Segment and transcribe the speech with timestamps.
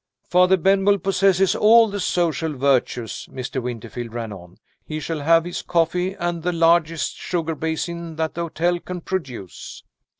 [0.27, 3.61] "Father Benwell possesses all the social virtues," Mr.
[3.61, 4.57] Winterfield ran on.
[4.83, 9.83] "He shall have his coffee, and the largest sugar basin that the hotel can produce.